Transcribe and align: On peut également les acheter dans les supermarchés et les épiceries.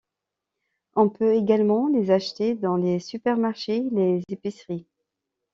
On 0.95 1.09
peut 1.09 1.35
également 1.35 1.87
les 1.87 2.09
acheter 2.09 2.55
dans 2.55 2.75
les 2.75 2.97
supermarchés 2.99 3.85
et 3.85 3.89
les 3.91 4.23
épiceries. 4.29 4.87